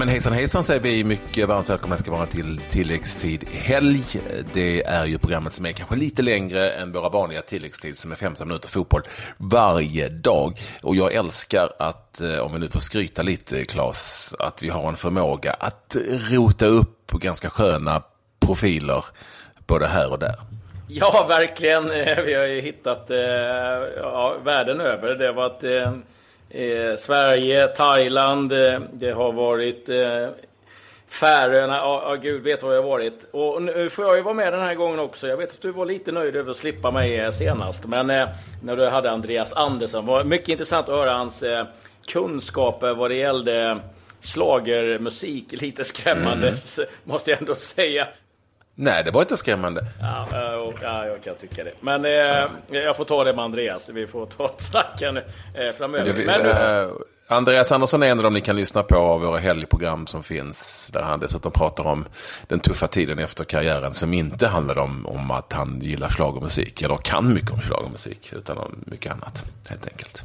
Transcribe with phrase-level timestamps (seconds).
[0.00, 4.04] men hejsan hejsan säger vi mycket varmt välkomna ska vara till tilläggstid helg.
[4.52, 8.16] Det är ju programmet som är kanske lite längre än våra vanliga tilläggstid som är
[8.16, 9.02] 15 minuter fotboll
[9.36, 10.58] varje dag.
[10.82, 14.88] Och jag älskar att, eh, om vi nu får skryta lite Claes, att vi har
[14.88, 15.96] en förmåga att
[16.30, 18.02] rota upp ganska sköna
[18.46, 19.04] profiler
[19.66, 20.34] både här och där.
[20.88, 21.90] Ja, verkligen.
[21.90, 23.18] Eh, vi har ju hittat eh,
[23.96, 25.14] ja, världen över.
[25.14, 25.64] Det har varit
[26.50, 30.28] eh, Sverige, Thailand, eh, det har varit eh,
[31.10, 33.26] Färöarna, ja, ja, gud vet vad jag har varit.
[33.30, 35.28] Och nu får jag ju vara med den här gången också.
[35.28, 37.86] Jag vet att du var lite nöjd över att slippa mig senast.
[37.86, 38.28] Men eh,
[38.62, 41.66] när du hade Andreas Andersson, var mycket intressant att höra hans eh,
[42.08, 43.78] kunskaper vad det gällde
[44.20, 45.52] slagermusik.
[45.62, 46.90] Lite skrämmande, mm.
[47.04, 48.06] måste jag ändå säga.
[48.82, 49.84] Nej, det var inte skrämmande.
[50.00, 50.26] Ja,
[50.82, 51.72] ja, jag kan tycka det.
[51.80, 53.90] Men eh, jag får ta det med Andreas.
[53.90, 55.12] Vi får ta ett snack eh,
[55.78, 56.12] framöver.
[56.12, 56.90] Vi, Men, eh,
[57.28, 60.90] Andreas Andersson är en av dem ni kan lyssna på av våra helgprogram som finns.
[60.92, 62.04] Där han dessutom pratar om
[62.48, 66.96] den tuffa tiden efter karriären som inte handlar om, om att han gillar schlagermusik eller
[66.96, 70.22] kan mycket om schlagermusik utan om mycket annat helt enkelt.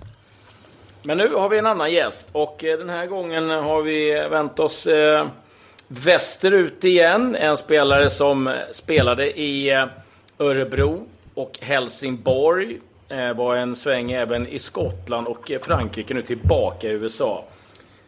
[1.03, 4.59] Men nu har vi en annan gäst och eh, den här gången har vi vänt
[4.59, 5.27] oss eh,
[5.87, 7.35] västerut igen.
[7.35, 9.85] En spelare som spelade i eh,
[10.39, 12.79] Örebro och Helsingborg.
[13.09, 17.43] Eh, var en sväng även i Skottland och Frankrike, nu tillbaka i USA.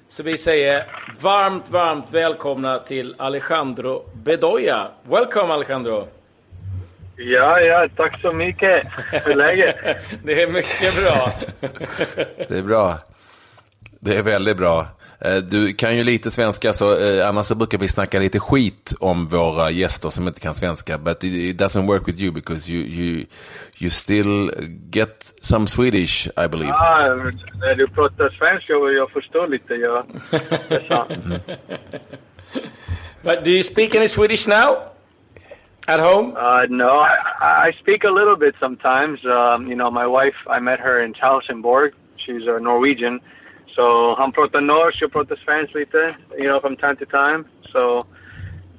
[0.09, 0.85] Så vi säger
[1.21, 4.87] varmt, varmt välkomna till Alejandro Bedoya.
[5.03, 6.07] Welcome Alejandro!
[7.15, 8.87] Ja, ja, tack så mycket.
[9.11, 9.75] Hur är läget?
[10.23, 11.31] det är mycket bra.
[12.47, 12.95] det är bra.
[13.99, 14.85] Det är väldigt bra.
[15.19, 18.93] Eh, du kan ju lite svenska, så eh, annars så brukar vi snacka lite skit
[18.99, 20.97] om våra gäster som inte kan svenska.
[20.97, 23.25] But it doesn't work with you because you, you,
[23.79, 24.51] you still
[24.91, 26.73] get some Swedish, I believe.
[26.77, 27.15] Ja,
[27.59, 30.05] när du pratar svenska och jag förstår lite, ja.
[31.09, 31.39] Mm.
[33.23, 34.91] But do you speak any Swedish now?
[35.87, 36.35] At home?
[36.35, 39.19] Uh, no, I, I speak a little bit sometimes.
[39.25, 41.93] Um, you know, my wife, I met her in Helsingborg.
[42.17, 43.19] She's a Norwegian.
[43.77, 47.45] So I'm han pratar norsk, jag pratar svenska lite, you know, from time to time.
[47.71, 48.05] So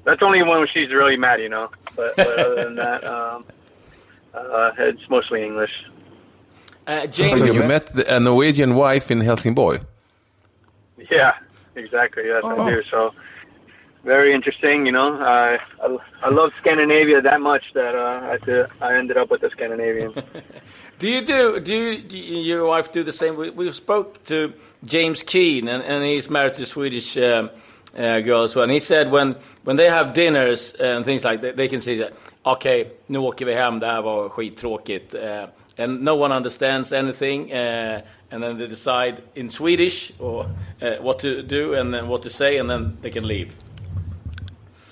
[0.04, 1.68] that's only when she's really mad, you know.
[1.96, 3.44] But, but other than that, um,
[4.34, 5.84] uh, it's mostly English.
[6.88, 9.80] Uh, James, so you met a Norwegian wife in Helsingborg?
[11.10, 11.34] Yeah,
[11.76, 12.24] exactly.
[12.26, 12.60] Yes, oh.
[12.60, 12.82] I do.
[12.90, 13.14] So
[14.04, 14.86] very interesting.
[14.86, 18.36] You know, I I, I love Scandinavia that much that uh,
[18.80, 20.12] I I ended up with a Scandinavian.
[20.98, 23.36] do you do do, you, do your wife do the same?
[23.36, 24.52] We, we spoke to
[24.84, 27.16] James Keene, and, and he's married to a Swedish.
[27.16, 27.48] Uh,
[27.96, 28.64] uh, girl as well.
[28.64, 31.96] And he said when, when they have dinners and things like that, they can say
[31.98, 32.12] that,
[32.44, 35.14] okay, nu åker vi hem, det här var skittråkigt.
[35.14, 35.48] Uh,
[35.78, 37.52] and no one understands anything.
[37.52, 40.46] Uh, and then they decide in Swedish or
[40.82, 43.54] uh, what to do and then what to say, and then they can leave.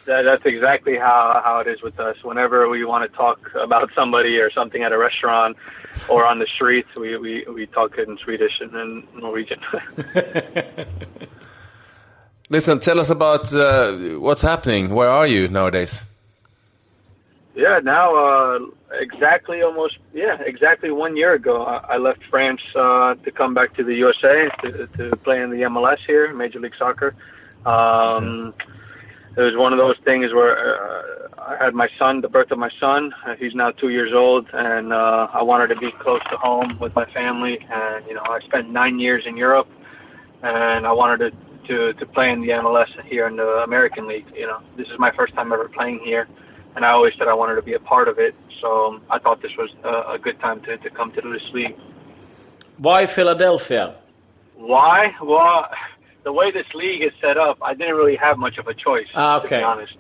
[0.07, 2.17] That, that's exactly how, how it is with us.
[2.23, 5.57] Whenever we want to talk about somebody or something at a restaurant
[6.09, 9.61] or on the streets, we, we, we talk in Swedish and then Norwegian.
[12.49, 14.91] Listen, tell us about uh, what's happening.
[14.91, 16.05] Where are you nowadays?
[17.57, 18.59] Yeah, now uh,
[18.93, 23.75] exactly almost yeah exactly one year ago, I, I left France uh, to come back
[23.77, 27.15] to the USA to, to play in the MLS here, Major League Soccer.
[27.65, 28.55] Um,
[29.37, 32.59] it was one of those things where uh, I had my son, the birth of
[32.59, 33.15] my son.
[33.25, 36.79] Uh, he's now two years old, and uh, I wanted to be close to home
[36.79, 37.59] with my family.
[37.71, 39.69] And you know, I spent nine years in Europe,
[40.43, 41.37] and I wanted to
[41.67, 44.27] to, to play in the MLS here in the American League.
[44.35, 46.29] You know, this is my first time ever playing here,
[46.75, 48.35] and I always said I wanted to be a part of it.
[48.61, 51.53] So um, I thought this was a, a good time to, to come to this
[51.53, 51.77] league.
[52.79, 53.97] Why Philadelphia?
[54.55, 55.15] Why?
[55.21, 55.69] Well
[56.27, 59.07] the way this league is set up, I didn't really have much of a choice.
[59.15, 59.49] Ah, okay.
[59.49, 59.97] To be honest,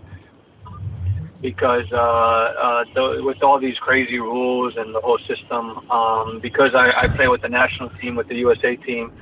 [1.41, 6.75] because uh, uh, the, with all these crazy rules and the whole system, um, because
[6.75, 9.12] I, I play with the national team, with the USA team,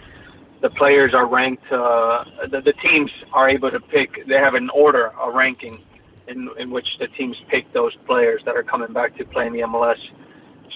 [0.62, 1.70] the players are ranked.
[1.70, 4.26] Uh, the, the teams are able to pick.
[4.26, 5.84] They have an order, a ranking,
[6.26, 9.52] in in which the teams pick those players that are coming back to play in
[9.52, 10.00] the MLS.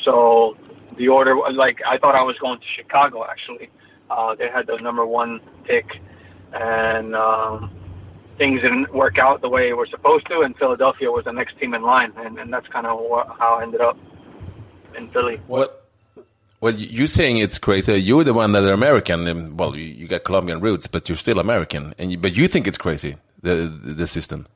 [0.04, 0.58] So
[0.98, 3.70] the order, like I thought I was going to Chicago actually.
[4.10, 6.00] Uh, they had the number one pick
[6.52, 7.70] and um,
[8.36, 11.58] things didn't work out the way it was supposed to, and Philadelphia was the next
[11.58, 12.98] team in line, and, and that's kind of
[13.38, 13.98] how I ended up
[14.96, 15.40] in Philly.
[15.46, 15.86] What?
[16.60, 17.94] Well, you're saying it's crazy.
[17.94, 19.28] You're the one that are American.
[19.28, 21.94] And, well, you, you got Colombian roots, but you're still American.
[21.98, 24.46] And you, but you think it's crazy the the system.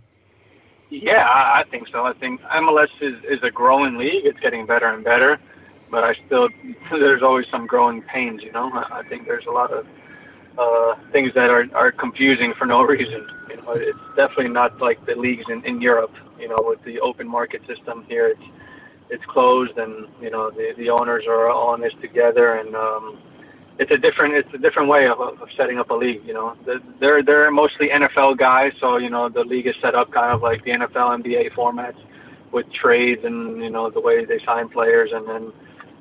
[0.90, 2.04] Yeah, I, I think so.
[2.04, 4.26] I think MLS is, is a growing league.
[4.26, 5.38] It's getting better and better,
[5.90, 6.48] but I still
[6.90, 8.42] there's always some growing pains.
[8.42, 9.86] You know, I, I think there's a lot of
[10.58, 13.26] uh, things that are, are confusing for no reason.
[13.48, 16.14] You know, it's definitely not like the leagues in, in Europe.
[16.38, 18.42] You know, with the open market system here, it's
[19.10, 23.18] it's closed, and you know the the owners are all in this together, and um,
[23.78, 26.22] it's a different it's a different way of, of setting up a league.
[26.26, 26.56] You know,
[26.98, 30.42] they're they're mostly NFL guys, so you know the league is set up kind of
[30.42, 32.00] like the NFL NBA formats
[32.50, 35.52] with trades and you know the way they sign players, and then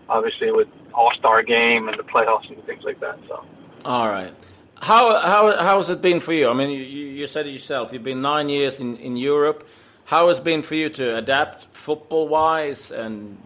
[0.09, 3.19] obviously with All Star game and the playoffs and things like that.
[3.27, 3.45] So.
[3.83, 4.33] All right.
[4.79, 6.49] How how how has it been for you?
[6.49, 7.93] I mean, you, you said it yourself.
[7.93, 9.67] You've been nine years in, in Europe.
[10.05, 13.37] How has it been for you to adapt football wise and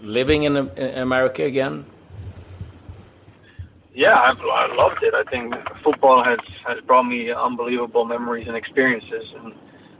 [0.00, 1.86] living in, in America again?
[3.94, 5.14] Yeah, I've, I loved it.
[5.14, 9.54] I think football has has brought me unbelievable memories and experiences, and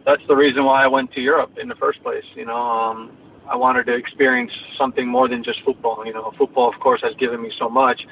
[0.05, 2.25] that's the reason why I went to Europe in the first place.
[2.35, 3.17] You know, um,
[3.49, 6.05] I wanted to experience something more than just football.
[6.05, 8.07] You know, football, of course, has given me so much,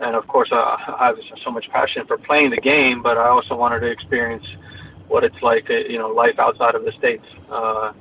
[0.00, 3.02] and of course, I, I have so much passion for playing the game.
[3.02, 4.46] But I also wanted to experience
[5.08, 7.26] what it's like, you know, life outside of the states.
[7.50, 7.92] Uh,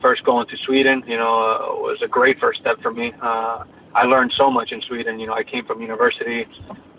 [0.00, 3.12] first going to Sweden, you know, uh, was a great first step for me.
[3.20, 5.18] Uh, I learned so much in Sweden.
[5.20, 6.46] You know, I came from university,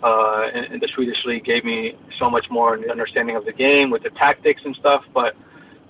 [0.02, 3.90] uh, and, and the Swedish league gave me so much more understanding of the game
[3.90, 5.04] with the tactics and stuff.
[5.12, 5.36] But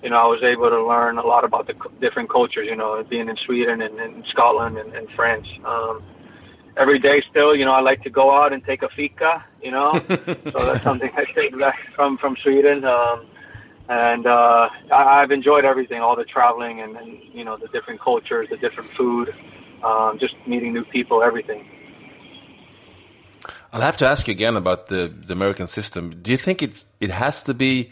[0.03, 2.67] you know, I was able to learn a lot about the different cultures.
[2.67, 5.47] You know, being in Sweden and, and Scotland and, and France.
[5.63, 6.03] Um,
[6.77, 9.71] every day still, you know, I like to go out and take a fika, you
[9.71, 9.93] know.
[10.09, 12.83] so that's something I take back from from Sweden.
[12.85, 13.25] Um,
[13.87, 18.01] and uh, I, I've enjoyed everything, all the traveling and, and you know the different
[18.01, 19.33] cultures, the different food,
[19.83, 21.67] um, just meeting new people, everything.
[23.71, 26.21] I'll have to ask you again about the, the American system.
[26.21, 27.89] Do you think it's it has to be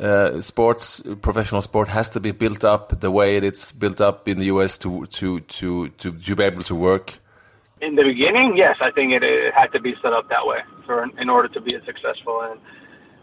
[0.00, 4.38] uh, sports professional sport has to be built up the way it's built up in
[4.38, 7.18] the US to to to to, to be able to work?
[7.80, 10.60] In the beginning, yes, I think it, it had to be set up that way
[10.84, 12.60] for in order to be successful and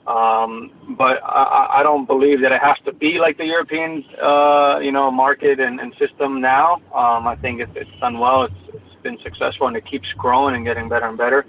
[0.07, 4.79] um, but I, I don't believe that it has to be like the European, uh,
[4.81, 6.75] you know, market and, and system now.
[6.93, 8.43] Um, I think it's, it's done well.
[8.43, 11.45] It's, it's been successful and it keeps growing and getting better and better.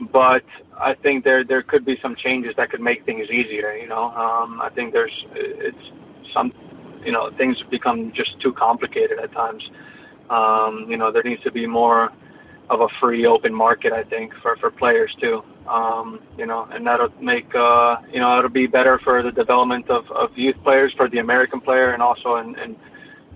[0.00, 0.44] But
[0.76, 3.72] I think there there could be some changes that could make things easier.
[3.76, 5.92] You know, um, I think there's it's
[6.32, 6.52] some,
[7.04, 9.70] you know, things become just too complicated at times.
[10.28, 12.10] Um, you know, there needs to be more
[12.72, 13.92] of a free, open market.
[13.92, 15.44] I think for for players too.
[15.68, 19.90] Um, you know, and that'll make uh, you know it'll be better for the development
[19.90, 22.76] of, of youth players, for the American player, and also and and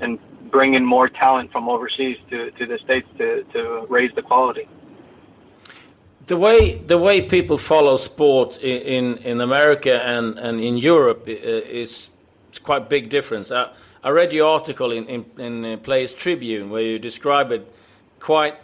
[0.01, 0.19] and
[0.51, 4.67] bring in more talent from overseas to, to the states to, to raise the quality.
[6.27, 12.11] The way the way people follow sport in in, America and, and in Europe is
[12.63, 13.53] quite big difference.
[13.53, 13.71] I,
[14.03, 17.65] I read your article in, in, in Players Tribune where you describe it
[18.19, 18.57] quite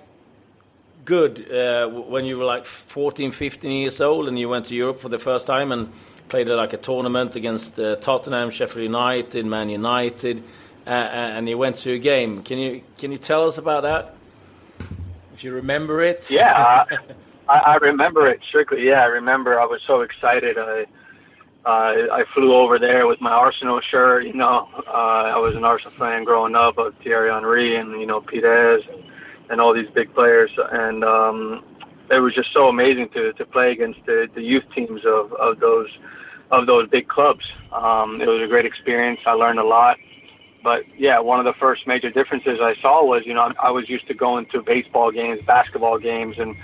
[1.04, 4.98] good uh, when you were like 14, 15 years old and you went to Europe
[5.00, 5.92] for the first time and
[6.28, 10.42] played like a tournament against uh, Tottenham, Sheffield United, Man United,
[10.86, 12.42] uh, and you went to a game.
[12.42, 14.14] Can you can you tell us about that?
[15.34, 16.30] If you remember it?
[16.30, 16.84] Yeah,
[17.48, 18.86] I, I remember it strictly.
[18.86, 19.60] Yeah, I remember.
[19.60, 20.56] I was so excited.
[20.58, 20.86] I
[21.64, 24.26] uh, I flew over there with my Arsenal shirt.
[24.26, 28.06] You know, uh, I was an Arsenal fan growing up of Thierry Henry and you
[28.06, 28.84] know Pires.
[28.90, 29.11] And,
[29.50, 30.50] and all these big players.
[30.70, 31.64] And um,
[32.10, 35.60] it was just so amazing to, to play against the, the youth teams of, of
[35.60, 35.90] those
[36.50, 37.50] of those big clubs.
[37.72, 39.20] Um, it was a great experience.
[39.24, 39.96] I learned a lot.
[40.62, 43.88] But yeah, one of the first major differences I saw was, you know, I was
[43.88, 46.54] used to going to baseball games, basketball games, and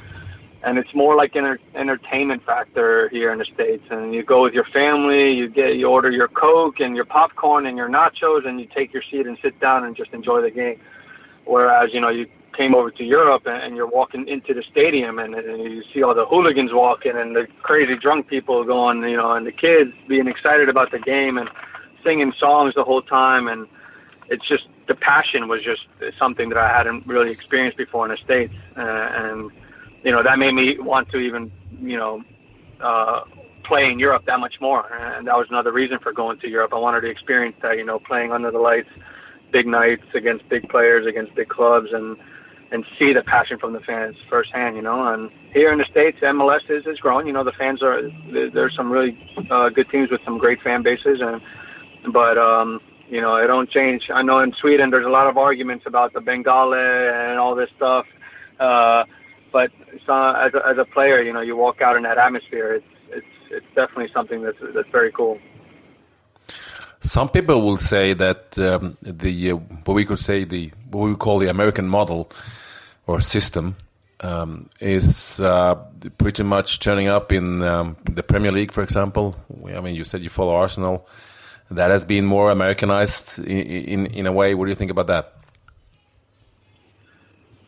[0.63, 3.85] and it's more like an entertainment factor here in the states.
[3.91, 7.67] And you go with your family, you get you order your coke and your popcorn
[7.67, 10.51] and your nachos, and you take your seat and sit down and just enjoy the
[10.51, 10.81] game.
[11.45, 15.33] Whereas you know you came over to Europe and, you're walking into the stadium and,
[15.37, 19.31] and you see all the hooligans walking and the crazy drunk people going, you know,
[19.37, 21.49] and the kids being excited about the game and
[22.03, 23.47] singing songs the whole time.
[23.47, 23.69] And
[24.29, 25.87] it's just the passion was just
[26.19, 28.55] something that I hadn't really experienced before in the States.
[28.77, 29.53] Uh, and,
[30.03, 32.25] you know, that made me want to even, you know,
[32.81, 33.21] uh,
[33.63, 34.93] play in Europe that much more.
[34.93, 36.75] And that was another reason for going to Europe.
[36.75, 38.91] I wanted to experience that, you know, playing under the lights,
[39.53, 41.93] big nights against big players, against big clubs.
[41.93, 42.17] And,
[42.71, 45.09] and see the passion from the fans firsthand, you know.
[45.09, 47.27] And here in the states, MLS is is growing.
[47.27, 49.17] You know, the fans are there's some really
[49.51, 51.41] uh, good teams with some great fan bases, and
[52.13, 54.11] but um, you know, it don't change.
[54.11, 57.71] I know in Sweden there's a lot of arguments about the Bengali and all this
[57.77, 58.07] stuff,
[58.61, 59.05] uh,
[59.53, 59.71] but
[60.07, 62.75] so, as a, as a player, you know, you walk out in that atmosphere.
[62.75, 65.39] It's it's it's definitely something that's that's very cool.
[67.19, 71.17] Some people will say that um, the uh, what we could say the what we
[71.17, 72.31] call the American model
[73.09, 73.75] or system
[74.21, 75.75] um, is uh,
[76.17, 79.35] pretty much turning up in um, the Premier League, for example.
[79.67, 81.09] I mean, you said you follow Arsenal.
[81.73, 84.55] That has been more Americanized in, in, in a way.
[84.55, 85.33] What do you think about that?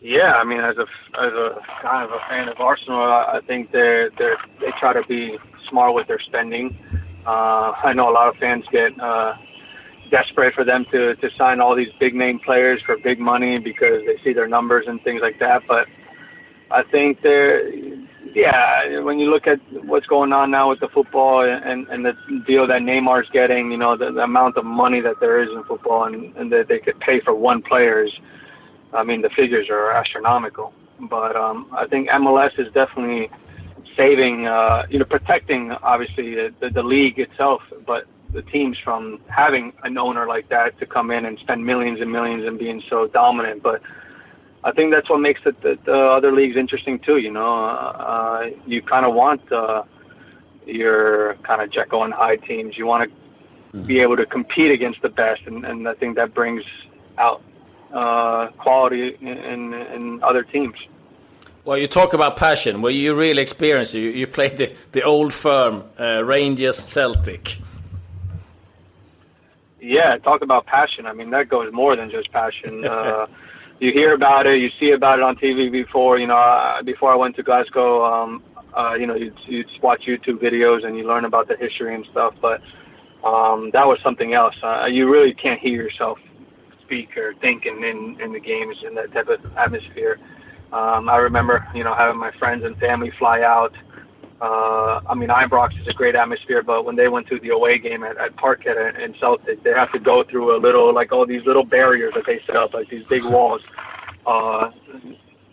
[0.01, 0.87] Yeah, I mean, as a
[1.19, 5.03] as a kind of a fan of Arsenal, I think they they they try to
[5.09, 6.79] be smart with their spending.
[7.27, 9.35] Uh, I know a lot of fans get uh,
[10.11, 14.05] desperate for them to to sign all these big name players for big money because
[14.07, 15.63] they see their numbers and things like that.
[15.67, 15.87] But
[16.71, 17.69] I think they're
[18.35, 18.99] yeah.
[19.01, 22.67] When you look at what's going on now with the football and and the deal
[22.67, 26.05] that Neymar's getting, you know, the, the amount of money that there is in football
[26.05, 28.13] and and that they could pay for one player is
[28.93, 30.73] I mean, the figures are astronomical.
[31.01, 33.31] But um, I think MLS is definitely
[33.97, 39.21] saving, uh, you know, protecting obviously the, the, the league itself, but the teams from
[39.29, 42.83] having an owner like that to come in and spend millions and millions and being
[42.89, 43.63] so dominant.
[43.63, 43.83] But
[44.63, 47.19] I think that's what makes the, the, the other leagues interesting too.
[47.19, 49.83] You know, uh, you kind of want uh,
[50.67, 52.77] your kind of Jekyll and Hyde teams.
[52.77, 53.17] You want to
[53.77, 53.87] mm-hmm.
[53.87, 56.63] be able to compete against the best, and, and I think that brings
[57.19, 57.43] out
[57.93, 60.77] uh, quality in, in other teams.
[61.65, 62.81] Well, you talk about passion.
[62.81, 64.01] Well, you really experienced it.
[64.01, 67.59] You, you played the, the old firm, uh, Rangers Celtic.
[69.81, 71.07] Yeah, talk about passion.
[71.07, 72.85] I mean, that goes more than just passion.
[72.87, 73.27] uh,
[73.79, 76.19] you hear about it, you see about it on TV before.
[76.19, 78.43] You know, uh, before I went to Glasgow, um,
[78.75, 82.07] uh, you know, you'd, you'd watch YouTube videos and you learn about the history and
[82.07, 82.35] stuff.
[82.41, 82.63] But
[83.23, 84.55] um, that was something else.
[84.63, 86.19] Uh, you really can't hear yourself
[86.83, 90.19] speak or think in, in, in the games in that type of atmosphere.
[90.73, 93.75] Um, I remember, you know, having my friends and family fly out.
[94.41, 97.79] Uh, I mean, Ibrox is a great atmosphere, but when they went to the away
[97.79, 101.27] game at, at Parkhead in Celtic, they have to go through a little, like all
[101.27, 103.61] these little barriers that they set up, like these big walls.
[104.25, 104.71] Uh,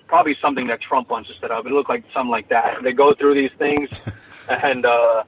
[0.08, 1.66] probably something that Trump wants to set up.
[1.66, 2.82] It looked like something like that.
[2.82, 3.90] They go through these things,
[4.50, 5.24] and uh,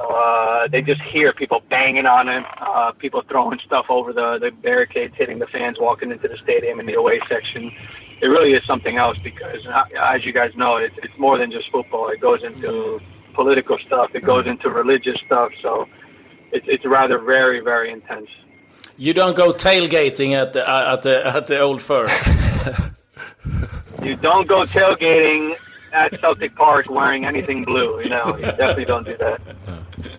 [0.00, 4.50] uh, they just hear people banging on it, uh, people throwing stuff over the, the
[4.50, 7.72] barricades, hitting the fans walking into the stadium in the away section.
[8.20, 11.50] It really is something else because, uh, as you guys know, it, it's more than
[11.50, 12.08] just football.
[12.08, 13.00] It goes into
[13.34, 14.14] political stuff.
[14.14, 15.52] It goes into religious stuff.
[15.60, 15.88] So
[16.52, 18.30] it's it's rather very very intense.
[18.96, 22.08] You don't go tailgating at the uh, at the at the old firm.
[24.02, 25.56] you don't go tailgating
[25.94, 28.02] at Celtic Park wearing anything blue.
[28.02, 29.40] You know, you definitely don't do that.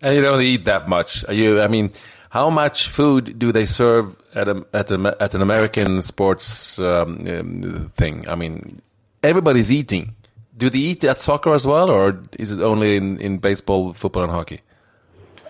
[0.00, 1.24] And you don't eat that much.
[1.24, 1.60] Are you?
[1.60, 1.90] I mean,
[2.30, 7.26] how much food do they serve at a, at a, at an American sports um,
[7.26, 8.28] um, thing?
[8.28, 8.80] I mean,
[9.24, 10.14] everybody's eating.
[10.56, 14.22] Do they eat at soccer as well, or is it only in, in baseball, football,
[14.22, 14.60] and hockey?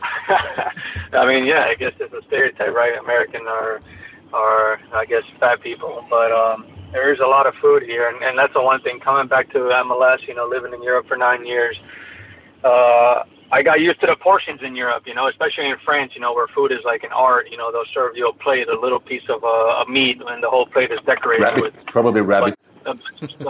[1.12, 2.97] I mean, yeah, I guess it's a stereotype, right?
[2.99, 3.82] American are
[4.32, 8.38] are I guess fat people, but um, there's a lot of food here, and, and
[8.38, 9.00] that's the one thing.
[9.00, 11.78] Coming back to MLS, you know, living in Europe for nine years,
[12.64, 15.07] uh, I got used to the portions in Europe.
[15.07, 17.50] You know, especially in France, you know, where food is like an art.
[17.50, 20.42] You know, they'll serve you a plate, a little piece of uh, a meat, and
[20.42, 22.59] the whole plate is decorated rabbit, with probably rabbit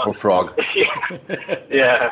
[0.06, 0.58] or frog.
[0.74, 0.90] yeah,
[1.70, 2.10] yeah,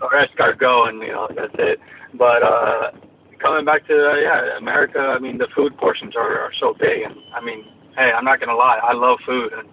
[0.00, 1.80] or escargot, and you know that's it.
[2.14, 2.92] But uh,
[3.38, 7.02] coming back to uh, yeah, America, I mean, the food portions are, are so big,
[7.02, 7.64] and I mean,
[7.96, 9.68] hey, I'm not gonna lie, I love food, and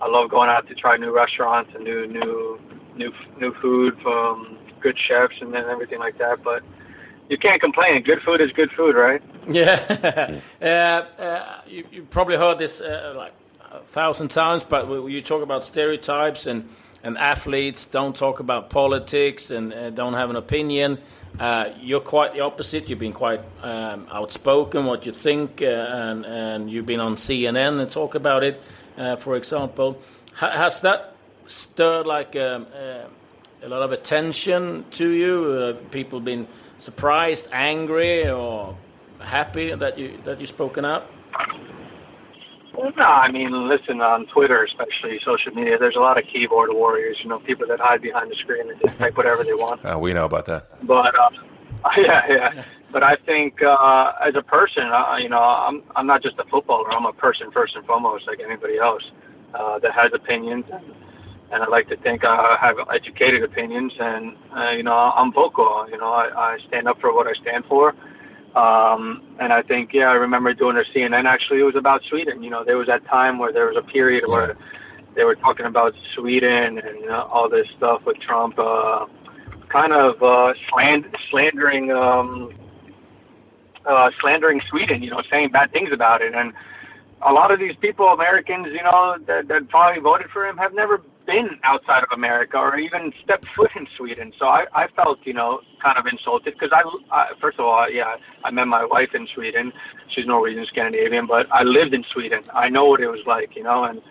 [0.00, 2.58] I love going out to try new restaurants and new new
[2.96, 6.42] new new food from good chefs and then everything like that.
[6.42, 6.62] But
[7.28, 8.02] you can't complain.
[8.02, 9.22] Good food is good food, right?
[9.48, 10.40] Yeah.
[10.62, 13.32] uh, uh, you, you probably heard this uh, like
[13.70, 16.68] a thousand times, but you talk about stereotypes and
[17.02, 20.98] and athletes don't talk about politics and uh, don't have an opinion.
[21.38, 22.90] Uh, you're quite the opposite.
[22.90, 27.80] You've been quite um, outspoken, what you think, uh, and and you've been on CNN
[27.80, 28.60] and talk about it
[29.00, 30.00] uh, for example.
[30.34, 31.14] has that
[31.46, 35.34] stirred like um, uh, a lot of attention to you?
[35.52, 36.46] Uh, people been
[36.78, 38.76] surprised, angry, or
[39.18, 41.10] happy that you that you spoken up?
[42.96, 47.18] No, I mean, listen, on Twitter, especially social media, there's a lot of keyboard warriors,
[47.22, 49.80] you know, people that hide behind the screen and just type whatever they want.
[49.90, 50.62] Uh, we know about that.
[50.86, 51.30] But, uh,
[51.96, 52.64] yeah, yeah.
[52.92, 56.44] But I think uh, as a person, uh, you know, I'm I'm not just a
[56.44, 56.92] footballer.
[56.92, 59.10] I'm a person first and foremost, like anybody else,
[59.54, 60.84] uh, that has opinions, and,
[61.52, 65.86] and I like to think I have educated opinions, and uh, you know, I'm vocal.
[65.90, 67.94] You know, I, I stand up for what I stand for.
[68.54, 71.24] Um, and I think, yeah, I remember doing a CNN.
[71.24, 72.42] Actually, it was about Sweden.
[72.42, 74.34] You know, there was that time where there was a period yeah.
[74.34, 74.56] where
[75.14, 79.06] they were talking about Sweden and uh, all this stuff with Trump, uh,
[79.70, 82.52] kind of uh, sland- slandering um,
[83.86, 86.34] uh, slandering Sweden, you know, saying bad things about it.
[86.34, 86.52] And
[87.22, 90.74] a lot of these people, Americans, you know, that, that probably voted for him, have
[90.74, 94.32] never been outside of America or even stepped foot in Sweden.
[94.38, 96.82] So I, I felt, you know, kind of insulted because I,
[97.14, 99.72] I, first of all, yeah, I met my wife in Sweden.
[100.08, 102.42] She's Norwegian, Scandinavian, but I lived in Sweden.
[102.52, 104.02] I know what it was like, you know, and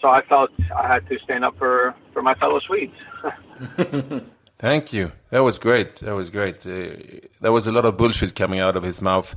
[0.00, 2.94] so I felt I had to stand up for for my fellow Swedes.
[4.58, 5.12] Thank you.
[5.30, 5.96] That was great.
[5.96, 6.66] That was great.
[6.66, 9.36] Uh, there was a lot of bullshit coming out of his mouth.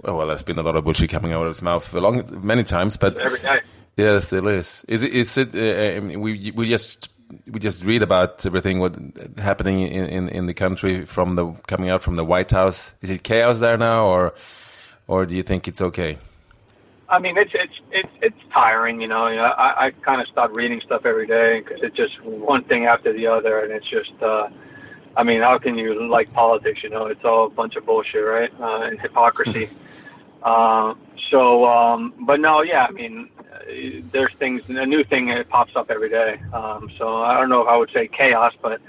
[0.00, 2.96] Well, there's been a lot of bullshit coming out of his mouth long, many times,
[2.96, 3.60] but every day.
[3.96, 4.84] Yes, there is.
[4.88, 5.12] Is it?
[5.12, 5.54] Is it?
[5.54, 7.10] Uh, we we just
[7.50, 8.96] we just read about everything what
[9.36, 12.92] happening in, in, in the country from the coming out from the White House.
[13.00, 14.34] Is it chaos there now, or
[15.06, 16.18] or do you think it's okay?
[17.12, 19.26] I mean, it's it's it's it's tiring, you know.
[19.26, 23.12] I I kind of stopped reading stuff every day because it's just one thing after
[23.12, 24.12] the other, and it's just.
[24.22, 24.48] uh
[25.14, 26.82] I mean, how can you like politics?
[26.82, 28.50] You know, it's all a bunch of bullshit, right?
[28.58, 29.68] Uh, and hypocrisy.
[30.42, 30.94] uh,
[31.30, 32.86] so, um, but no, yeah.
[32.88, 33.28] I mean,
[34.10, 36.40] there's things, a new thing that pops up every day.
[36.54, 38.80] Um, so I don't know if I would say chaos, but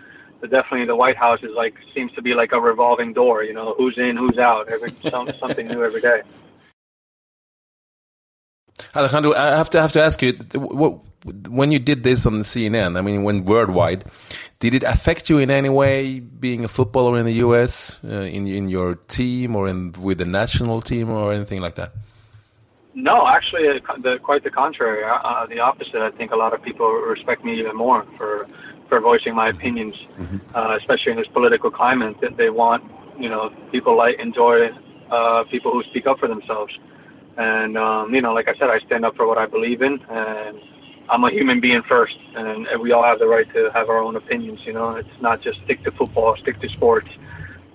[0.44, 3.44] definitely the White House is like seems to be like a revolving door.
[3.44, 4.70] You know, who's in, who's out.
[4.70, 6.22] Every some, something new every day.
[8.96, 11.00] Alejandro, I have to have to ask you, what,
[11.50, 14.06] when you did this on the CNN, I mean, when worldwide,
[14.60, 18.00] did it affect you in any way being a footballer in the U.S.
[18.04, 21.94] Uh, in in your team or in with the national team or anything like that?
[22.96, 25.04] No, actually, uh, the, quite the contrary.
[25.04, 25.96] Uh, uh, the opposite.
[25.96, 28.48] I think a lot of people respect me even more for
[28.88, 30.38] for voicing my opinions, mm-hmm.
[30.54, 32.20] uh, especially in this political climate.
[32.22, 32.84] That they want,
[33.18, 34.72] you know, people like enjoy
[35.10, 36.78] uh, people who speak up for themselves.
[37.38, 40.00] And um, you know, like I said, I stand up for what I believe in,
[40.10, 40.62] and
[41.10, 44.00] I'm a human being first, and, and we all have the right to have our
[44.00, 44.62] own opinions.
[44.66, 47.10] You know, it's not just stick to football, stick to sports.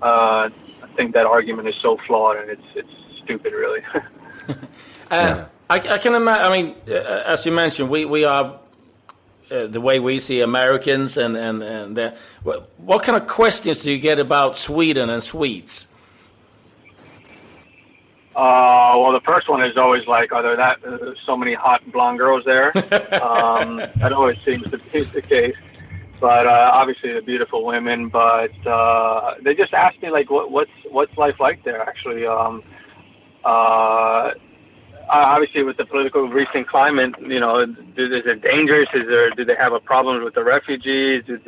[0.00, 0.50] Uh,
[0.83, 3.83] I think that argument is so flawed, and it's it's stupid, really.
[5.11, 6.45] Uh, I, I, can imagine.
[6.45, 8.61] I mean, uh, as you mentioned, we we are
[9.50, 13.90] uh, the way we see Americans, and and and what, what kind of questions do
[13.90, 15.88] you get about Sweden and Swedes?
[18.37, 21.83] Uh, well, the first one is always like, are there that uh, so many hot
[21.91, 22.69] blonde girls there?
[23.23, 25.57] um, that always seems to be the case.
[26.21, 28.09] But uh, obviously, the beautiful women.
[28.09, 31.81] But uh, they just asked me like, what, what's what's life like there?
[31.81, 32.62] Actually, um,
[33.45, 34.33] uh,
[35.09, 38.88] obviously with the political recent climate, you know, is it dangerous?
[38.95, 41.25] Is there do they have a problem with the refugees?
[41.29, 41.41] Is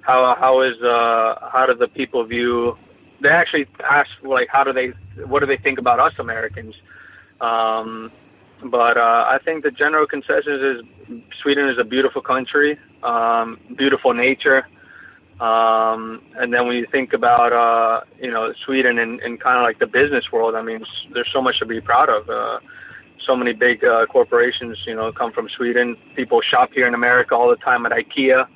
[0.00, 2.78] how how is uh, how do the people view?
[3.20, 4.88] They actually ask like how do they
[5.24, 6.74] what do they think about us Americans?
[7.40, 8.10] Um,
[8.62, 14.14] but uh, I think the general consensus is Sweden is a beautiful country, um, beautiful
[14.14, 14.66] nature.
[15.40, 19.64] Um, and then when you think about, uh, you know, Sweden and, and kind of
[19.64, 22.30] like the business world, I mean, there's so much to be proud of.
[22.30, 22.60] Uh,
[23.26, 25.96] so many big uh, corporations, you know, come from Sweden.
[26.14, 28.46] People shop here in America all the time at IKEA.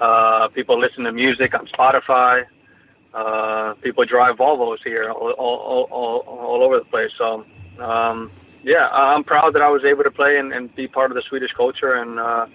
[0.00, 2.44] Uh, people listen to music on Spotify.
[3.18, 7.10] Uh, people drive Volvos here all, all, all, all over the place.
[7.18, 7.44] So,
[7.80, 8.30] um,
[8.62, 11.22] yeah, I'm proud that I was able to play and, and be part of the
[11.22, 12.46] Swedish culture, and uh,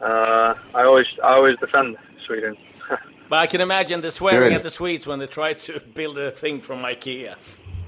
[0.00, 2.56] uh, I always I always defend Sweden.
[3.28, 6.30] but I can imagine the swearing at the Swedes when they try to build a
[6.30, 7.34] thing from IKEA.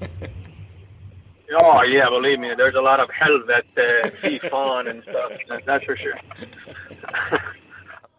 [1.49, 5.31] Oh yeah, believe me, there's a lot of hell that uh, fun and stuff.
[5.65, 6.19] That's for sure.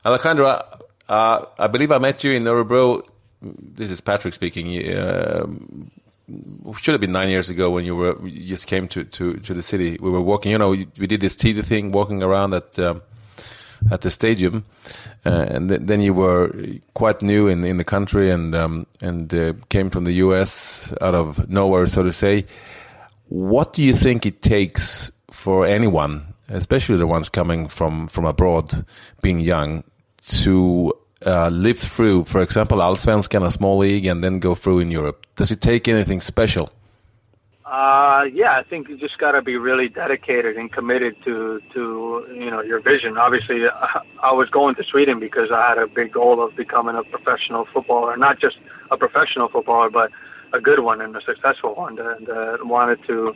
[0.03, 0.49] Alejandro,
[1.11, 3.07] uh, I believe I met you in Örebro.
[3.43, 4.67] This is Patrick speaking.
[4.89, 5.47] Uh,
[6.77, 9.55] should have been nine years ago when you were you just came to, to, to
[9.55, 9.97] the city.
[10.01, 10.53] We were walking.
[10.53, 13.03] You know, we, did this TV thing, walking around at um,
[13.91, 14.65] at the stadium,
[15.25, 16.53] uh, and th then you were
[16.95, 20.93] quite new in in the country and um, and uh, came from the U.S.
[21.01, 22.45] out of nowhere, so to say.
[23.29, 28.85] What do you think it takes for anyone, especially the ones coming from, from abroad,
[29.23, 29.85] being young,
[30.43, 30.93] to
[31.25, 35.27] uh, live through, for example, Allsvenskan, a small league, and then go through in Europe?
[35.37, 36.71] Does it take anything special?
[37.65, 42.27] Uh, yeah, I think you just got to be really dedicated and committed to to
[42.33, 43.19] you know your vision.
[43.19, 47.03] Obviously, I was going to Sweden because I had a big goal of becoming a
[47.03, 48.57] professional footballer, not just
[48.91, 50.11] a professional footballer, but
[50.55, 53.35] a good one and a successful one, and uh, wanted to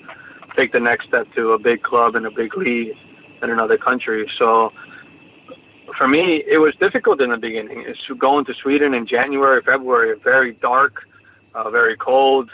[0.56, 2.96] take the next step to a big club and a big league
[3.42, 4.26] in another country.
[4.38, 4.72] So
[5.96, 7.85] for me, it was difficult in the beginning.
[7.87, 11.09] It's going to Sweden in January, February, very dark,
[11.55, 12.50] uh, very cold.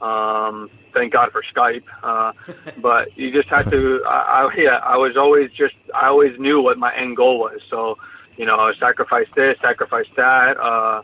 [0.00, 1.84] Um, thank God for Skype.
[2.02, 2.32] Uh,
[2.78, 4.02] but you just had to.
[4.06, 5.74] I, I, yeah, I was always just.
[5.94, 7.60] I always knew what my end goal was.
[7.68, 7.98] So,
[8.36, 10.58] you know, sacrifice this, sacrifice that.
[10.58, 11.02] Uh,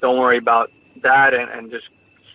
[0.00, 0.70] don't worry about
[1.02, 1.88] that, and, and just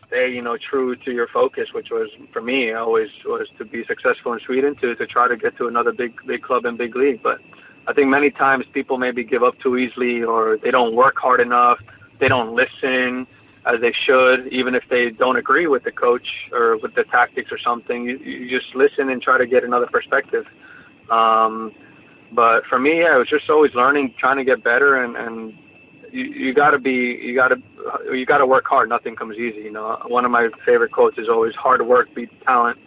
[0.07, 3.85] stay, you know, true to your focus, which was for me always was to be
[3.85, 6.95] successful in Sweden, to to try to get to another big big club and big
[6.95, 7.21] league.
[7.23, 7.41] But
[7.87, 11.39] I think many times people maybe give up too easily, or they don't work hard
[11.39, 11.79] enough,
[12.19, 13.27] they don't listen
[13.65, 17.51] as they should, even if they don't agree with the coach or with the tactics
[17.51, 18.05] or something.
[18.05, 20.45] You, you just listen and try to get another perspective.
[21.09, 21.71] Um,
[22.31, 25.57] but for me, yeah, it was just always learning, trying to get better, and, and
[26.11, 27.61] you, you got to be, you got to,
[28.11, 28.89] you got to work hard.
[28.89, 29.61] Nothing comes easy.
[29.61, 32.79] You know, one of my favorite quotes is always "Hard work beats talent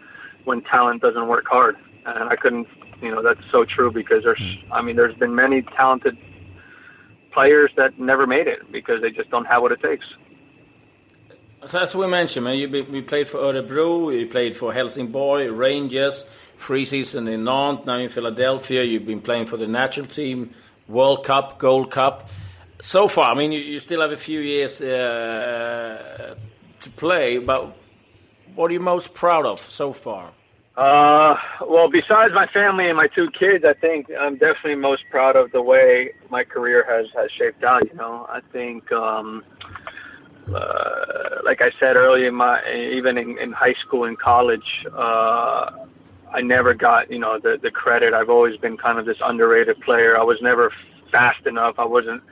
[0.44, 2.68] when talent doesn't work hard." And I couldn't,
[3.02, 6.16] you know, that's so true because there's, I mean, there's been many talented
[7.32, 10.06] players that never made it because they just don't have what it takes.
[11.66, 16.24] So as we mentioned, man, you, you played for Örebro, you played for Helsingborg, Rangers,
[16.56, 18.84] three seasons in Nantes, now in Philadelphia.
[18.84, 20.54] You've been playing for the national team,
[20.86, 22.28] World Cup, Gold Cup.
[22.80, 26.36] So far, I mean, you, you still have a few years uh,
[26.80, 27.76] to play, but
[28.54, 30.30] what are you most proud of so far?
[30.78, 31.36] Uh,
[31.66, 35.50] well, besides my family and my two kids, I think I'm definitely most proud of
[35.50, 37.84] the way my career has, has shaped out.
[37.90, 39.42] You know, I think, um,
[40.54, 45.84] uh, like I said earlier, my even in, in high school and college, uh,
[46.32, 48.14] I never got you know the the credit.
[48.14, 50.16] I've always been kind of this underrated player.
[50.16, 50.72] I was never
[51.10, 51.80] fast enough.
[51.80, 52.22] I wasn't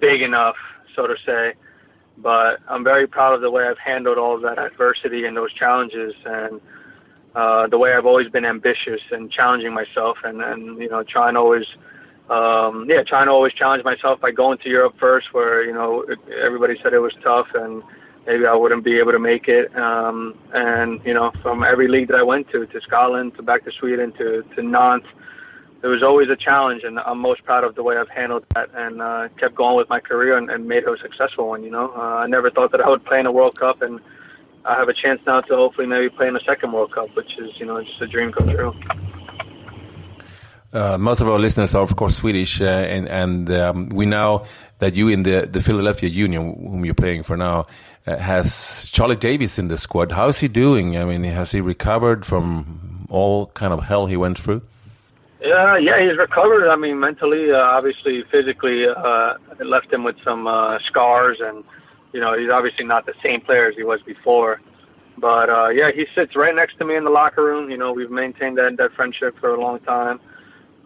[0.00, 0.56] big enough,
[0.96, 1.54] so to say.
[2.18, 5.52] But I'm very proud of the way I've handled all of that adversity and those
[5.52, 6.60] challenges, and
[7.34, 11.34] uh, the way I've always been ambitious and challenging myself, and and you know trying
[11.34, 11.66] to always.
[12.30, 16.06] Um, yeah, trying to always challenge myself by going to Europe first, where you know
[16.40, 17.82] everybody said it was tough, and
[18.26, 19.76] maybe I wouldn't be able to make it.
[19.76, 23.64] Um, and you know, from every league that I went to, to Scotland, to back
[23.64, 25.06] to Sweden, to to Nantes,
[25.82, 28.70] it was always a challenge, and I'm most proud of the way I've handled that
[28.74, 31.62] and uh, kept going with my career and, and made it a successful one.
[31.62, 34.00] You know, uh, I never thought that I would play in a World Cup, and
[34.64, 37.38] I have a chance now to hopefully maybe play in a second World Cup, which
[37.38, 38.74] is you know just a dream come true.
[40.72, 44.44] Uh, most of our listeners are, of course, Swedish, uh, and, and um, we know
[44.80, 47.64] that you in the, the Philadelphia Union, whom you're playing for now,
[48.08, 50.10] uh, has Charlie Davies in the squad.
[50.10, 50.98] How is he doing?
[50.98, 54.62] I mean, has he recovered from all kind of hell he went through?
[55.40, 56.68] Yeah, yeah, he's recovered.
[56.68, 61.62] I mean, mentally, uh, obviously, physically, uh, it left him with some uh, scars, and
[62.14, 64.60] you know, he's obviously not the same player as he was before.
[65.18, 67.70] But uh, yeah, he sits right next to me in the locker room.
[67.70, 70.20] You know, we've maintained that that friendship for a long time.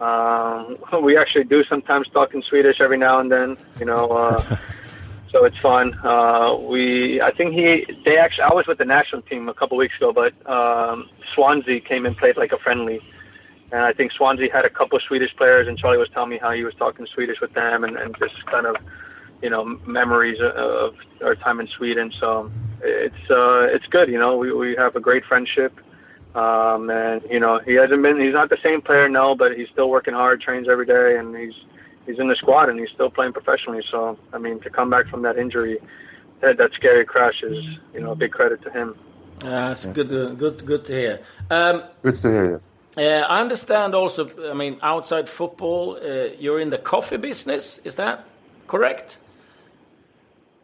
[0.01, 4.57] Um, we actually do sometimes talk in Swedish every now and then, you know, uh,
[5.31, 5.93] so it's fun.
[6.03, 9.77] Uh, we, I think he, they actually, I was with the national team a couple
[9.77, 13.01] weeks ago, but um, Swansea came and played like a friendly.
[13.71, 16.39] And I think Swansea had a couple of Swedish players, and Charlie was telling me
[16.39, 18.75] how he was talking Swedish with them, and, and just kind of,
[19.41, 22.11] you know, memories of our time in Sweden.
[22.19, 24.37] So it's uh, it's good, you know.
[24.37, 25.79] We we have a great friendship.
[26.35, 28.19] Um, and you know, he hasn't been.
[28.19, 31.35] He's not the same player, no, but he's still working hard, trains every day, and
[31.35, 31.55] he's
[32.09, 33.83] he's in the squad and he's still playing professionally.
[33.89, 35.79] So, I mean, to come back from that injury,
[36.41, 38.95] that, that scary crash is, you know, a big credit to him.
[39.43, 41.19] Uh, it's good, to, good, good to hear.
[41.49, 42.51] Um, good to hear.
[42.53, 42.69] Yes.
[42.97, 44.29] Uh, I understand also.
[44.51, 47.77] I mean, outside football, uh, you're in the coffee business.
[47.85, 48.25] Is that
[48.67, 49.17] correct?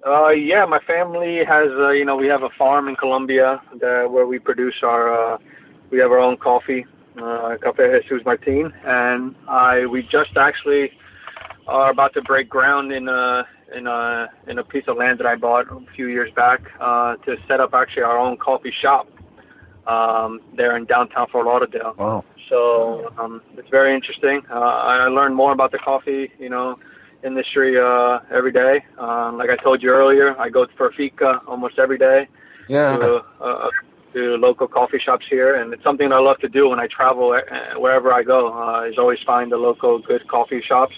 [0.05, 1.71] Uh, yeah, my family has.
[1.71, 5.37] Uh, you know, we have a farm in Colombia that, where we produce our uh,
[5.89, 6.85] we have our own coffee,
[7.17, 10.91] uh, Café Jesus Martin, and I we just actually
[11.67, 15.25] are about to break ground in a in a in a piece of land that
[15.25, 19.07] I bought a few years back uh, to set up actually our own coffee shop
[19.87, 21.95] um, there in downtown Fort Lauderdale.
[21.97, 22.23] Wow.
[22.47, 24.43] So um, it's very interesting.
[24.51, 26.77] Uh, I learned more about the coffee, you know,
[27.25, 28.83] industry uh, every day.
[28.97, 32.27] Um, like I told you earlier, I go for fika almost every day.
[32.67, 32.97] Yeah.
[32.97, 33.69] To, uh,
[34.13, 37.31] to local coffee shops here, and it's something I love to do when I travel
[37.33, 38.53] uh, wherever I go.
[38.53, 40.95] Uh, is always find the local good coffee shops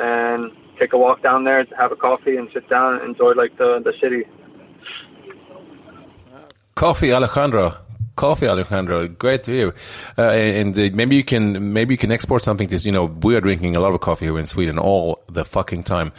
[0.00, 3.56] and take a walk down there, have a coffee, and sit down and enjoy like
[3.58, 4.24] the the city.
[6.74, 7.85] Coffee, Alejandro.
[8.16, 9.06] Coffee, Alejandro.
[9.08, 9.74] Great to hear.
[10.16, 13.36] Uh, and uh, maybe you can maybe you can export something to you know we
[13.36, 16.12] are drinking a lot of coffee here in Sweden all the fucking time,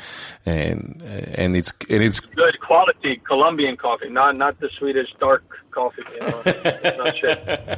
[0.45, 5.43] and uh, and it's and it's good quality Colombian coffee, not not the Swedish dark
[5.71, 6.03] coffee.
[6.13, 6.43] You know.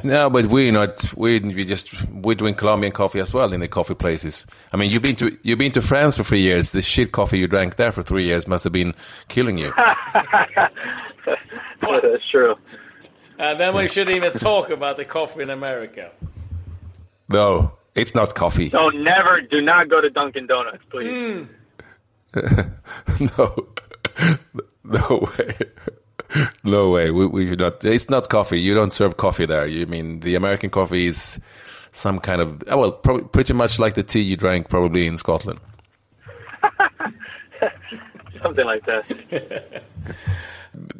[0.02, 1.12] No, but we're not.
[1.16, 4.46] We we just we drink Colombian coffee as well in the coffee places.
[4.72, 6.70] I mean, you've been to you've been to France for three years.
[6.72, 8.94] The shit coffee you drank there for three years must have been
[9.28, 9.72] killing you.
[11.80, 12.56] That's true.
[13.40, 16.10] And then we shouldn't even talk about the coffee in America.
[17.30, 18.68] No, it's not coffee.
[18.70, 19.40] No, never.
[19.40, 21.46] Do not go to Dunkin' Donuts, please.
[22.34, 22.44] Hmm.
[23.38, 23.66] no,
[24.84, 25.56] no way.
[26.64, 27.10] no way.
[27.10, 27.82] We, we should not.
[27.82, 28.60] It's not coffee.
[28.60, 29.66] You don't serve coffee there.
[29.66, 31.40] You mean the American coffee is
[31.92, 35.16] some kind of oh, well, probably pretty much like the tea you drank probably in
[35.16, 35.60] Scotland.
[38.42, 39.82] Something like that.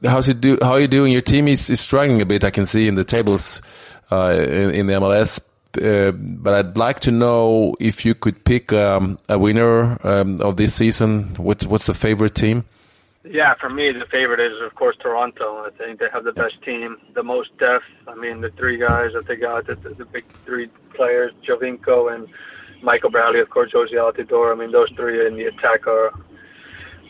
[0.04, 0.58] How's it do?
[0.62, 1.12] How are you doing?
[1.12, 2.44] Your team is, is struggling a bit.
[2.44, 3.62] I can see in the tables
[4.10, 5.40] uh, in, in, the MLS.
[5.80, 10.56] Uh, but I'd like to know if you could pick um, a winner um, of
[10.56, 11.34] this season.
[11.36, 12.64] What's what's the favorite team?
[13.22, 15.64] Yeah, for me, the favorite is of course Toronto.
[15.64, 17.84] I think they have the best team, the most depth.
[18.08, 22.26] I mean, the three guys that they got, the, the, big three players, Giovinco and
[22.82, 24.52] Michael Bradley, of course, Jozy Altidore.
[24.52, 26.12] I mean, those three in the attack are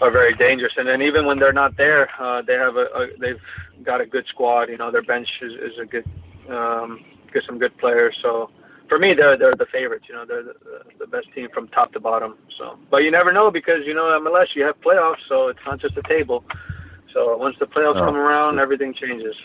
[0.01, 0.75] are very dangerous.
[0.77, 3.41] And then even when they're not there, uh, they have a, a they've
[3.83, 4.69] got a good squad.
[4.69, 6.05] You know, their bench is, is a good,
[6.49, 8.19] um, get some good players.
[8.23, 8.51] So
[8.89, 10.07] for me, they're they're the favorites.
[10.09, 10.55] You know, they're the,
[10.99, 12.37] the best team from top to bottom.
[12.59, 15.81] So, but you never know because you know MLS, you have playoffs, so it's not
[15.81, 16.45] just a table.
[17.13, 18.63] So once the playoffs oh, come around, true.
[18.63, 19.37] everything changes.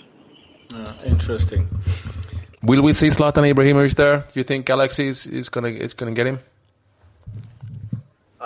[0.73, 1.67] Uh, interesting.
[2.63, 4.17] Will we see Zlatan Ibrahimovic there?
[4.17, 6.39] Do you think Galaxy is, is gonna is gonna get him?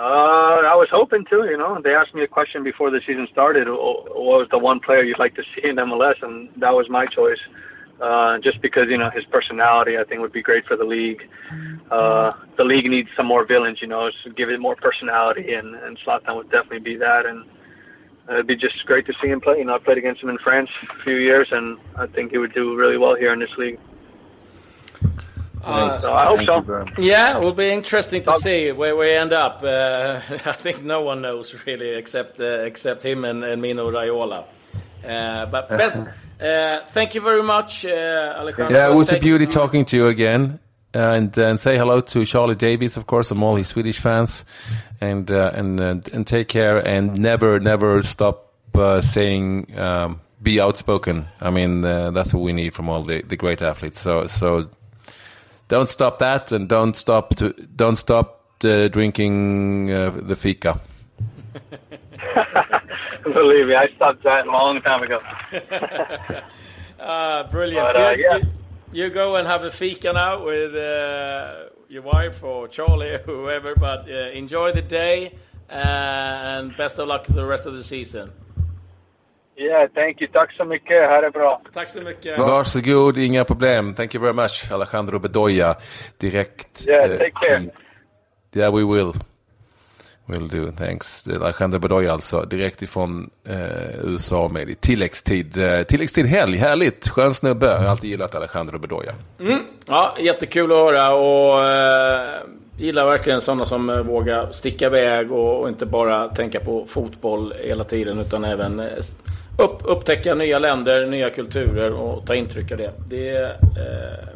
[0.00, 1.44] Uh, I was hoping to.
[1.44, 3.68] You know, they asked me a question before the season started.
[3.68, 6.22] What was the one player you'd like to see in MLS?
[6.22, 7.38] And that was my choice.
[8.00, 11.28] Uh, just because you know his personality, I think would be great for the league.
[11.90, 15.74] Uh, the league needs some more villains, you know, to give it more personality, and
[15.74, 17.26] and Zlatan would definitely be that.
[17.26, 17.44] And
[18.30, 19.58] it'd be just great to see him play.
[19.58, 22.38] You know, I played against him in France a few years, and I think he
[22.38, 23.78] would do really well here in this league.
[25.64, 26.86] Uh, so I hope so.
[26.98, 29.62] Yeah, it will be interesting to see where we end up.
[29.62, 34.44] Uh, I think no one knows really, except uh, except him and, and Mino Raiola.
[35.04, 35.98] Uh, but best,
[36.40, 38.76] uh, thank you very much, uh, Alejandro.
[38.76, 40.60] Yeah, it was a beauty talking to you again.
[40.92, 44.44] And, and say hello to Charlie Davies, of course, and all his Swedish fans,
[45.00, 48.52] and and and take care and never never stop
[49.00, 51.26] saying um, be outspoken.
[51.40, 54.00] I mean, that's what we need from all the, the great athletes.
[54.00, 54.68] So so
[55.70, 60.78] don't stop that, and don't stop to don't stop uh, drinking uh, the fika.
[63.22, 65.20] Believe me, I stopped that a long time ago.
[66.98, 67.86] uh, brilliant.
[67.86, 68.36] But, uh, you, yeah.
[68.36, 73.18] you, you, go and have a fika now with uh, your wife or Charlie or
[73.18, 75.34] whoever, but uh, enjoy the day
[75.68, 78.32] and best of luck for the rest of the season.
[79.60, 80.30] Yeah, thank you.
[80.32, 81.08] Tack så mycket.
[81.08, 81.62] Ha det bra.
[81.74, 82.38] Tack så mycket.
[82.38, 83.94] Varsågod, inga problem.
[83.94, 85.74] Thank you very much, Alejandro Bedoya.
[86.18, 86.88] Direkt.
[86.88, 87.66] Yeah, take care.
[88.54, 89.12] Yeah, we will.
[90.26, 91.28] Will do, thanks.
[91.28, 95.58] Alejandro Bedoya alltså, direkt ifrån eh, USA med i tilläggstid.
[95.58, 97.08] Eh, tilläggstid helg, härligt.
[97.08, 97.66] Skön snubbe.
[97.66, 99.12] Jag har alltid gillat Alejandro Bedoya.
[99.40, 99.58] Mm.
[99.86, 102.40] Ja, jättekul att höra och eh,
[102.78, 107.54] gillar verkligen sådana som eh, vågar sticka iväg och, och inte bara tänka på fotboll
[107.64, 108.86] hela tiden utan även eh,
[109.56, 112.92] upp, upptäcka nya länder, nya kulturer och ta intryck av det.
[113.08, 114.28] Det, eh,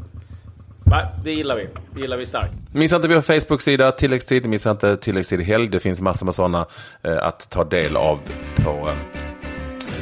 [1.25, 1.69] det gillar vi.
[1.95, 2.53] Det gillar vi starkt.
[2.73, 4.47] Missa inte har Facebook-sida, tilläggstid.
[4.47, 5.69] Missa inte tilläggstid helg.
[5.69, 6.67] Det finns massor med sådana
[7.03, 8.21] eh, att ta del av
[8.57, 8.95] på eh,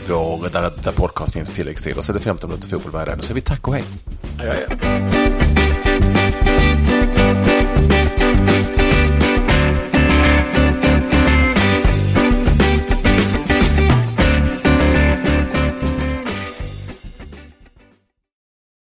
[0.09, 1.99] vår, där, där podcast finns tilläggstid.
[1.99, 3.25] Och så är det 15 minuter fotboll varje dag.
[3.25, 3.85] Så vi tack och hej.
[4.39, 4.55] Ja, ja,
[7.45, 7.52] ja.